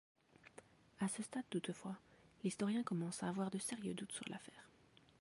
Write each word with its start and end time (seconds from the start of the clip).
À 0.99 1.07
ce 1.07 1.21
stade 1.21 1.45
toutefois, 1.51 1.95
l’historien 2.43 2.81
commence 2.81 3.21
à 3.21 3.29
avoir 3.29 3.51
de 3.51 3.59
sérieux 3.59 3.93
doutes 3.93 4.13
sur 4.13 4.27
l’affaire. 4.29 4.67